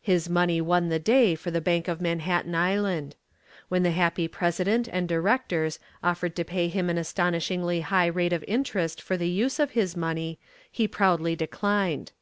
[0.00, 3.14] His money won the day for the Bank of Manhattan Island.
[3.68, 8.42] When the happy president and directors offered to pay him an astonishingly high rate of
[8.48, 10.38] interest for the use of the money
[10.72, 12.12] he proudly declined.